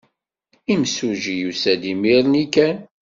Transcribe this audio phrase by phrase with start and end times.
[0.73, 2.77] Imsujji yusa-d imir-nni kan.